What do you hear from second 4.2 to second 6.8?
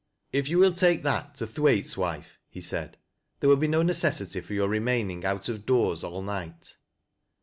for your re maining out of doore all night."